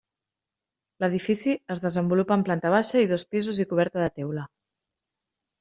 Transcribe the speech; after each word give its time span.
L'edifici 1.03 1.53
es 1.75 1.83
desenvolupa 1.83 2.37
en 2.39 2.45
planta 2.47 2.71
baixa 2.77 3.05
i 3.05 3.11
dos 3.15 3.29
pisos 3.35 3.63
i 3.65 3.69
coberta 3.75 4.03
de 4.05 4.09
teula. 4.19 4.51